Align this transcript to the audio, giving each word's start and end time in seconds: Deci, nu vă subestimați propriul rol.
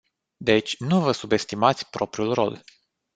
Deci, 0.37 0.77
nu 0.79 0.99
vă 1.01 1.11
subestimați 1.11 1.89
propriul 1.89 2.33
rol. 2.33 2.63